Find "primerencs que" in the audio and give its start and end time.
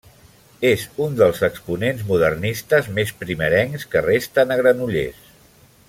3.21-4.05